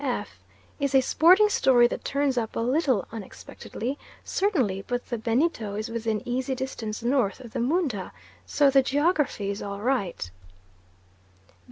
F. 0.03 0.39
Is 0.79 0.95
a 0.95 1.01
sporting 1.01 1.47
story 1.47 1.85
that 1.85 2.03
turns 2.03 2.35
up 2.35 2.55
a 2.55 2.59
little 2.59 3.07
unexpectedly, 3.11 3.99
certainly; 4.23 4.81
but 4.81 5.05
the 5.09 5.17
Benito 5.19 5.75
is 5.75 5.89
within 5.89 6.27
easy 6.27 6.55
distance 6.55 7.03
north 7.03 7.39
of 7.39 7.53
the 7.53 7.59
Moondah, 7.59 8.11
so 8.43 8.71
the 8.71 8.81
geography 8.81 9.51
is 9.51 9.61
all 9.61 9.79
right. 9.81 10.31